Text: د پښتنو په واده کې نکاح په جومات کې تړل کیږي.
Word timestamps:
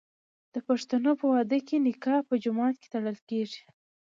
د 0.53 0.55
پښتنو 0.67 1.11
په 1.19 1.25
واده 1.33 1.59
کې 1.67 1.77
نکاح 1.87 2.19
په 2.29 2.35
جومات 2.43 2.75
کې 2.81 2.87
تړل 2.93 3.17
کیږي. 3.29 3.61